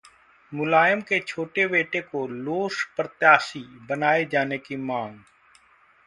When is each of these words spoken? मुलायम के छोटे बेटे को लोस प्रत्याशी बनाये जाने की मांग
मुलायम 0.51 1.01
के 1.01 1.19
छोटे 1.19 1.65
बेटे 1.67 2.01
को 2.01 2.25
लोस 2.27 2.83
प्रत्याशी 2.95 3.59
बनाये 3.89 4.25
जाने 4.25 4.57
की 4.57 4.75
मांग 4.77 5.19